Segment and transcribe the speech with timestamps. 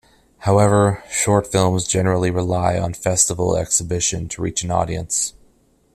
[0.39, 5.35] However, short films generally rely on festival exhibition to reach an audience.